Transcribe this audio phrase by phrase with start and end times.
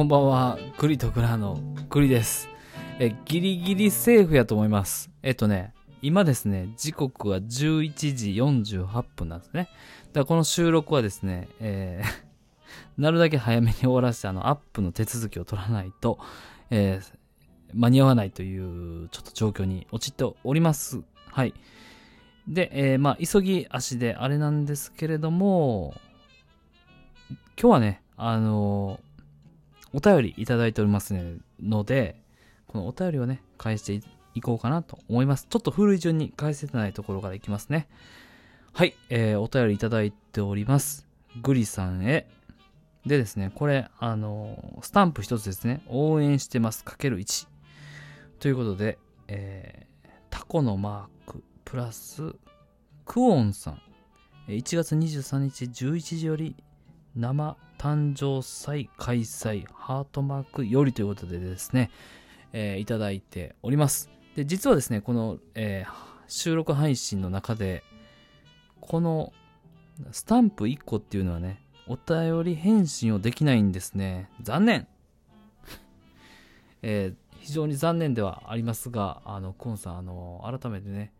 [0.00, 0.58] こんばんは。
[0.78, 2.48] グリとグラのグリです。
[2.98, 5.10] え、ギリギリセーフやと思います。
[5.22, 8.30] えっとね、今ですね、時刻は11時
[8.80, 9.64] 48分なんですね。
[9.64, 12.08] だからこの収録はですね、えー
[12.96, 16.18] なるだけ早めに終わらせて、あの、アップの手続きを取らないと、
[16.70, 17.18] えー
[17.74, 21.02] 間に合わないという、ちょっと状況に陥っております。
[21.26, 21.52] はい。
[22.48, 25.92] で、えーまあ、急ぎ足であれなんですけれども、
[27.60, 29.09] 今日はね、あのー
[29.92, 31.14] お便りいただいております
[31.60, 32.22] ので、
[32.66, 34.00] このお便りをね、返して
[34.34, 35.46] いこうかなと思います。
[35.48, 37.88] ちょっと古い順に返せてないところからいきますね。
[38.72, 41.06] はい、えーお便りいただいております。
[41.42, 42.28] グリさんへ。
[43.04, 47.48] でですね、これ、あのースタンプ一つですね、応援してます、かける1。
[48.38, 49.90] ということで、えー
[50.30, 52.34] タコのマーク、プラス、
[53.04, 53.82] クオンさん。
[54.46, 56.56] 1月23日11時より
[57.16, 61.90] 生誕生祭開催ハートマークよりということでですね、
[62.52, 64.10] えーいただいております。
[64.36, 67.82] で、実はですね、この、えー収録配信の中で、
[68.80, 69.32] この
[70.12, 74.30] スタンプ1個っていうのはね、お便り返信をできないんですね。
[74.40, 74.86] 残念
[76.82, 81.10] えー非常に残念ではありますが、あの、コンさん、あの、改めてね、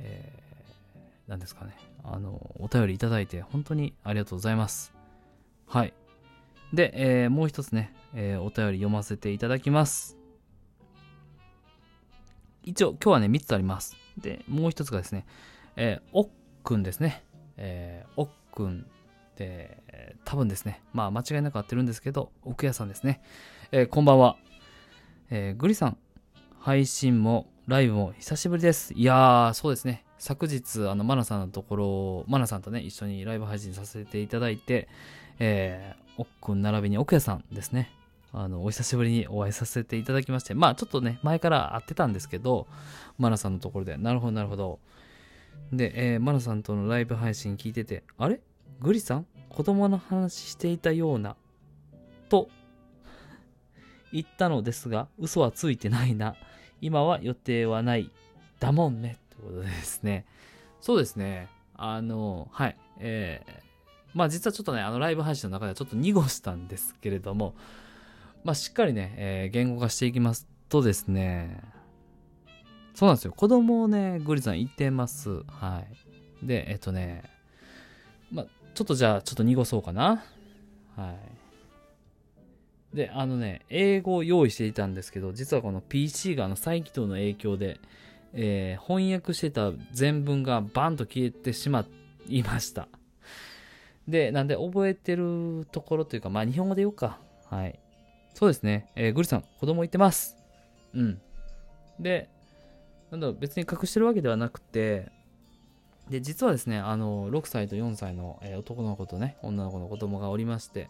[0.00, 4.93] えー、なんですかね、あの、お便りいただいて本当にありがとうございます。
[5.66, 5.92] はい。
[6.72, 10.16] で、えーもう一つね、えーお便り読ませていただきます。
[12.62, 13.96] 一応、今日はね、3つあります。
[14.18, 15.26] で、もう一つがですね、
[15.76, 16.28] えーおっ
[16.62, 17.24] くんですね。
[17.56, 23.20] えーおっくんって、えー多分ですね、まあ、間違いなく合ってるんですけど、奥屋さんですね。
[23.72, 24.36] えーこんばんは。
[25.30, 25.98] えーグリさん、
[26.60, 28.94] 配信もライブも久しぶりです。
[28.94, 30.04] いやー、そうですね。
[30.18, 34.88] 昨日、あの、マナさんのところを、マナさんとね、一緒にライブ配信させていただいて、
[35.38, 37.90] えー、おっくん並びに奥屋さんですね。
[38.32, 42.66] あの、お久しぶりにお会いさせていただきまして、まあ、ちょっとね、前から会ってたんですけど、
[43.18, 44.80] マナさんのところで、なるほど、なるほど。
[45.72, 48.40] で、えーマナさんとのライブ配信聞いてて、あれ？
[48.80, 49.26] グリさん？
[49.48, 51.36] 子供の話していたような、
[52.28, 52.48] と、
[54.12, 56.34] 言ったのですが、嘘はついてないな。
[56.80, 58.10] 今は予定はない。
[58.58, 59.18] だもんね。
[59.30, 60.24] ということですね。
[60.80, 61.48] そうですね。
[61.76, 62.76] あの、はい。
[62.98, 63.63] えー、
[64.14, 67.54] まあ実はちょっとね、あのライブ配信の中ではちょっと濁したんですけれども、
[68.44, 71.60] まあしっかりね、えー言語化していきますとですね、
[72.94, 73.32] そうなんですよ。
[73.32, 75.42] 子供をね、グリさん言ってます。
[75.48, 75.82] は
[76.42, 76.46] い。
[76.46, 77.24] で、えっとね、
[78.30, 80.22] まあちょっとじゃあ、ちょっと濁そうかな。
[80.96, 81.16] は
[82.92, 82.96] い。
[82.96, 87.80] で、あのね、英語を用意していたんですけど、実はこの PC があの再起動の影響で、
[88.32, 91.84] えー翻訳してた全文がバンと消えてしま
[92.28, 92.86] いました。
[94.08, 97.18] で、なんで覚えてるところというか、まあ日本語で言おうか。
[97.50, 97.78] はい。
[98.34, 98.86] そうですね。
[98.96, 100.36] えーグリさん、子供言ってます。
[100.92, 101.20] うん。
[102.00, 102.28] で、
[103.10, 105.10] なんだろう、別に隠してるわけではなくて、
[106.10, 110.88] で、実はですね、あの、6歳と4歳の、えー男の子とね、女の子の子供がおりまして、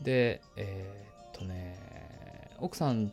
[0.00, 1.76] で、えーっとね、
[2.58, 3.12] 奥さん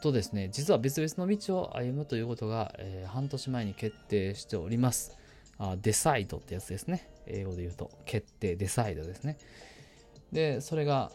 [0.00, 5.16] とですね、実は別々の道を歩むということが、えー半年前に決定しております。
[5.58, 7.08] あ、デサイドってやつですね。
[7.32, 9.38] 英語で言うと、決定、デサイドですね。
[10.32, 11.10] で、それが、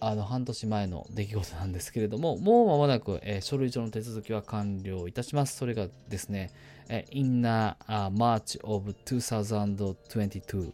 [0.00, 5.56] あの、半年前の出来事なんですけれども、もう間もなく、えー書類上の手続きは完了いたします。
[5.56, 6.50] それがですね、
[6.88, 7.76] えー in the、uh,
[8.10, 10.72] March of 2022、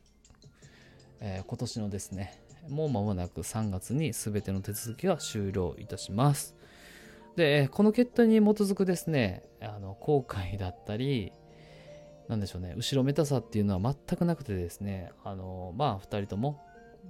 [1.21, 6.55] えー今年のですね、もう間もなく3月に全ての手続きが終了いたします。
[7.37, 11.33] で、この決定に基づくですね、あの後悔だったり、
[12.29, 16.61] なんでしょうね、後ろめたさっていうのは全くなくてですね、あのまあ、2人とも、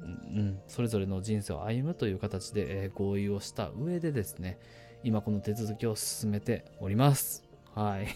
[0.00, 4.58] うん、それぞれの人生を歩むという形で、え合意をした上でですね、
[5.02, 7.44] 今この手続きを進めております。
[7.74, 8.06] はい。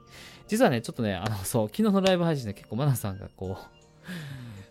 [0.48, 3.80] 実はね、ちょっとね、あの、そう、昨日のライブ配信で結構マナさんがこう、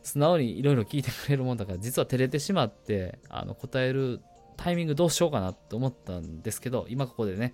[0.04, 4.22] 素直にいろいろ聞いてくれるもんだから、実は照れてしまって、あの、答える
[4.58, 7.54] タイミングどうしようかなと思ったんですけど、今ここでね、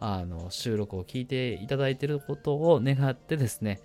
[0.00, 3.80] あの、収録を聞いていただいていることを願ってですね、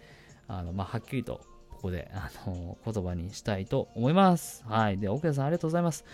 [0.48, 1.42] あの、まあ、はっきりと、
[1.72, 4.64] ここで、あの、言葉にしたいと思います。
[4.66, 4.98] はい。
[4.98, 6.06] で、奥田さんありがとうございます。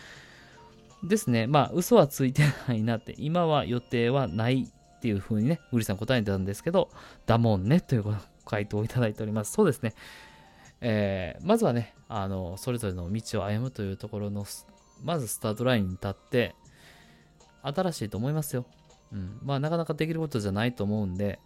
[1.04, 6.90] ですね、まあ、嘘はついてないなって、今は予定はないっていう風にね、グリさん答えてたんですけど、
[7.26, 8.06] だもんね、という
[8.46, 9.52] 回答をいただいております。
[9.54, 9.94] そうですね。
[10.82, 14.46] えーまずはね、あの、それぞれの道を歩むというところの、
[15.04, 16.56] まずスタートラインに立って、
[17.64, 18.66] 新しいと思いますよ。
[19.12, 19.40] うん。
[19.44, 21.40] まあ、なかなかできることじゃないと思うんで、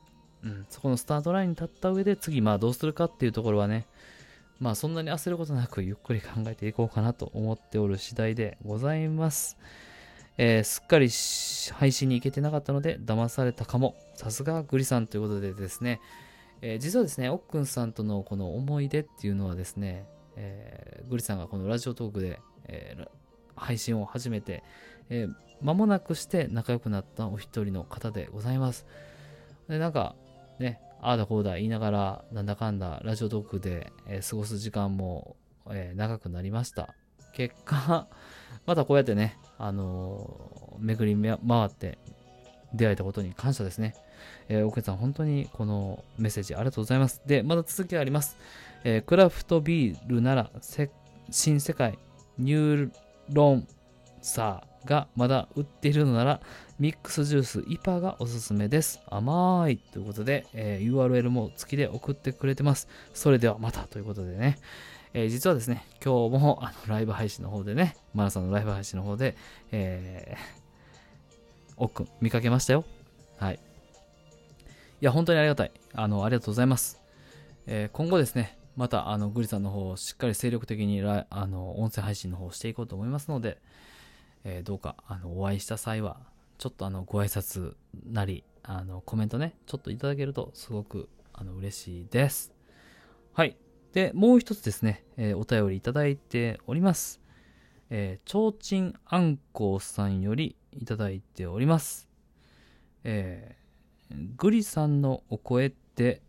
[0.44, 0.66] うん。
[0.70, 3.88] そこのスタートラインに立った上で、次、まあ、どうするかっていうところはね、
[4.60, 9.58] まあそんなに焦ることなくゆっくり考えていこうかなと思っておる次第でございます。
[10.38, 11.10] えー、すっかり
[11.78, 13.96] 配信に行けてなかったので騙されたかも。
[14.16, 16.00] さすがグリさんということでですね、
[16.62, 23.08] えー、実はですね、おっくんさんとのこの思い出っていうのはですね、えー、グリさんがこのラジオトークで、えー、
[23.56, 24.64] 配信を始めて、
[25.10, 28.86] えー、間もなくして仲良くなったお一人の方でございます。
[29.68, 30.16] で、なんか、
[30.60, 35.36] ね、ああだこうだ言いながら、なんだかんだラジオトークで、えー、過ごす時間も、
[35.70, 36.94] えー、長くなりました。
[37.34, 38.08] 結果、
[38.66, 41.98] またこうやってね、あのー、巡り回って
[42.74, 43.94] 出会えたことに感謝ですね。
[44.50, 47.22] えー、奥さん、本当にこのメッセージありがとうございます。
[47.26, 48.38] で、まだ続きがあります。
[48.84, 50.52] えー、クラフトビールなら、
[51.32, 51.98] 新世界
[52.38, 52.94] ニュー
[53.32, 53.68] ロン
[54.22, 56.42] サーがまだ売っているのなら、
[56.80, 59.02] ミックスジュースイパがおすすめです。
[59.08, 62.88] 甘いということで、えー、URL も付きで送ってくれてます。
[63.14, 64.58] それではまたということでね。
[65.14, 69.38] えー、実はですね、今日もあのライブ配信の方でね、マナさんのライブ配信の方で、
[69.72, 72.84] えー、おっくん見かけましたよ。
[73.38, 73.56] はい。
[73.56, 75.72] いや、本当にありがたい。
[75.94, 77.02] あの、ありがとうございます。
[77.68, 83.58] えー、今後ですね、また、あの、グリさんの方をしっかり精力的にあの、音声配信の方をしていこうと思いますので、
[84.46, 86.22] えー、どうか、あの、お会いした際は、
[86.58, 87.76] ちょっとあの、ご挨拶
[88.06, 92.54] なり、あの、コメントね、ちょっといただけると、すごく、あの、嬉しいです。
[93.34, 93.58] はい。
[93.92, 97.22] で、もう一つですね、えー、お便りいただいております。
[97.90, 102.08] えー、ちょうちんあんこうさんよりいただいております。
[103.04, 106.22] えー、グリさんのお声って、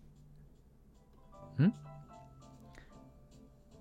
[1.58, 1.72] ん？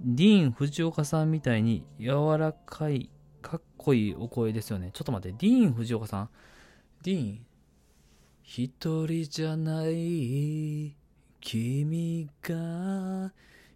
[0.01, 3.09] ディーン・藤岡さんみたいに柔らかい、
[3.45, 4.89] かっこいいお声ですよね。
[4.91, 6.29] ちょっと待って、ディーン・藤岡さん
[7.03, 7.45] ディーン
[8.41, 10.95] 一人じゃない
[11.41, 13.31] 君が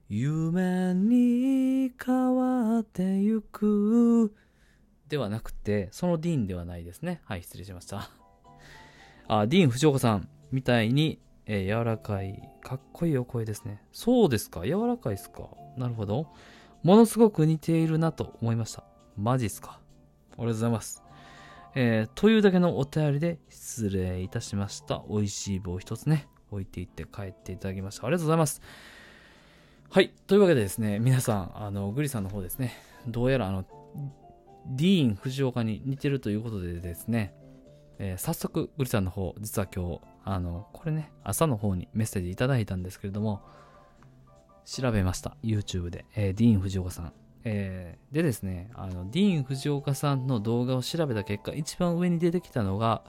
[0.10, 4.34] 夢に変わってゆく
[5.08, 7.22] ではなくて、そのディーンではないですね。
[7.26, 8.10] はい、失礼しました。
[9.28, 13.84] あ、ディーン藤岡さんみたいに、えー、柔らかい、かっこいいお声ですね。
[13.92, 16.26] そうですか柔らかいですかなるほど。
[16.82, 18.89] ものすごく似ているなと思いました。
[19.20, 19.80] マジっすか？
[20.32, 21.04] ありがとうございます。
[21.76, 25.04] えー、というだけのお便りで失礼いたしました。
[25.10, 28.08] 美味しい棒一つね、置いていって帰っていただきました。
[28.08, 28.62] ありがとうございます。
[29.90, 30.14] はい。
[30.28, 32.74] というわけでですね、皆さん、あの、グリさんの方ですね、
[33.08, 33.66] どうやらあの、
[34.68, 37.34] ディーン・藤岡に似てるということでですね、
[37.98, 43.42] えー、早速、グリさんの方、実は今日、あの、これね、朝の方にメッセージいただいたんですけれども、
[44.66, 45.36] 調べました。
[45.44, 46.06] YouTube で。
[46.16, 47.14] えー、ディーン・藤岡さん。
[47.44, 53.04] えー、でですね、あの、ディーン・藤岡さんの動画を調べた結果、一番上に出てきたのが、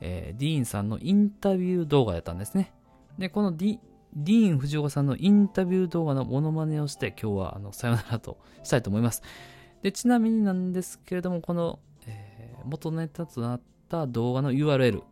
[0.00, 2.72] えー、ディーンさんのインタビュー動画だったんですね。
[3.18, 3.78] で、このディ
[4.14, 9.22] ディーン・藤岡さんのインタビュー動画のモノマネをして、今日はあのさよならとしたいと思います。
[9.82, 15.02] で、ちなみになんですけれども、この、えー、元ネタとなった動画の URL、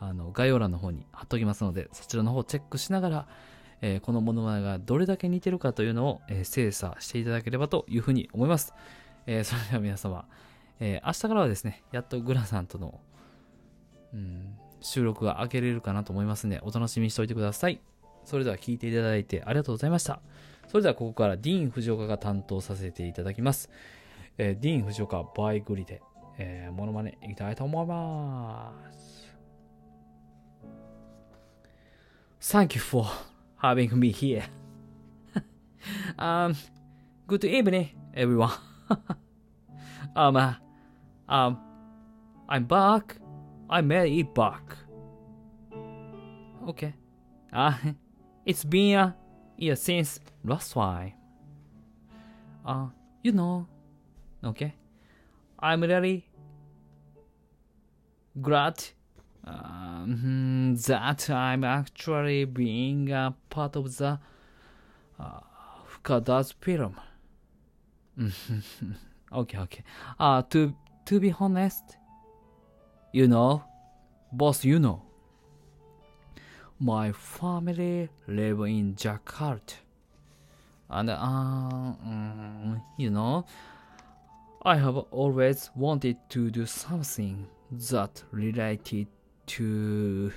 [0.00, 3.28] あの概要欄の方に貼っておきますので、そちらの方をチェックしながら、
[3.80, 8.74] えー、このモノマネがどれだけ似てるかというのを、えー、精査していただければというふうに思います。
[9.26, 10.26] えー、それでは皆様、
[10.80, 13.00] え明日からはですね、やっとグラさんとの、
[14.14, 17.80] うん、収録が開けれるかなと思いますので、お楽しみにしておいてください。
[18.24, 20.20] それでは聞いていただいてありがとうございました。
[20.68, 23.70] それではここからディーン・藤岡が担当させていただきます。
[24.36, 26.02] え、ディーン・藤岡バイグリで、
[26.38, 29.08] えー、モノマネいきたいと思います。
[32.40, 33.04] Thank you for
[33.58, 34.44] having me here.
[36.18, 36.56] um,
[37.26, 38.52] good evening, everyone.
[40.16, 40.54] um, uh,
[41.28, 41.58] um,
[42.48, 43.16] I'm back.
[43.68, 44.76] I made it back.
[46.68, 46.94] Okay.
[47.52, 47.74] Uh,
[48.48, 49.14] It's been a
[49.58, 51.12] year since last time.
[52.64, 52.86] Uh,
[53.22, 53.66] you know,
[54.42, 54.72] okay?
[55.58, 56.24] I'm really
[58.40, 58.82] glad
[60.02, 64.18] um, that I'm actually being a part of the
[65.18, 65.40] uh,
[65.90, 66.96] Fukada's film.
[69.32, 69.82] okay, okay.
[70.18, 70.74] Uh, to
[71.06, 71.96] to be honest,
[73.12, 73.64] you know,
[74.32, 75.02] boss, you know,
[76.78, 79.74] my family live in Jakarta.
[80.90, 83.44] And, uh, um, you know,
[84.62, 89.06] I have always wanted to do something that related
[89.48, 90.32] to,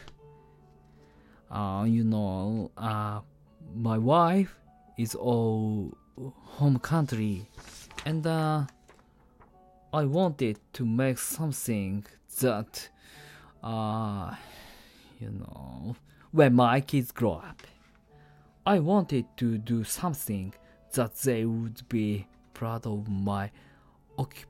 [1.49, 3.19] uh, you know, uh,
[3.75, 4.55] my wife
[4.97, 5.97] is all
[6.43, 7.49] home country,
[8.05, 8.65] and uh,
[9.93, 12.05] I wanted to make something
[12.39, 12.89] that,
[13.63, 14.33] uh,
[15.19, 15.95] you know,
[16.31, 17.61] when my kids grow up.
[18.65, 20.53] I wanted to do something
[20.93, 23.49] that they would be proud of my
[24.17, 24.45] occup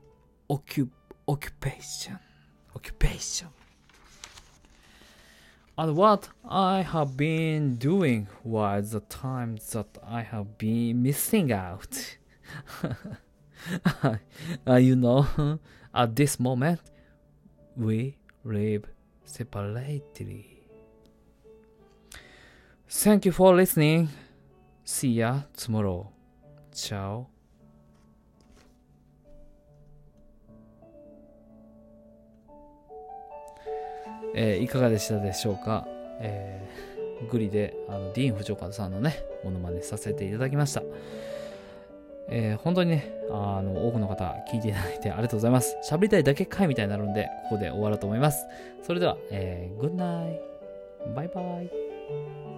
[0.50, 0.90] occup
[1.26, 2.18] occupation.
[2.76, 3.48] Occupation.
[5.78, 12.18] And what I have been doing was the time that I have been missing out.
[14.66, 15.58] uh, you know,
[15.94, 16.80] at this moment,
[17.74, 18.84] we live
[19.24, 20.44] separately.
[22.88, 24.10] Thank you for listening.
[24.84, 26.12] See ya tomorrow.
[26.74, 27.31] Ciao.
[34.34, 35.86] えーいかがでしたでしょうか、
[36.20, 40.82] えーグリであのディーン・フジョカさんのね、モノマネさせていただきました。
[42.28, 45.76] えー本当にね、あの、多くの方聞いていただいてありがとうございます。
[45.88, 48.44] 喋りたいだけ回みたいになるんで、ここで終わろうと思います。
[48.82, 50.40] それでは、えー、グッナイ。
[51.14, 52.51] バイバイ。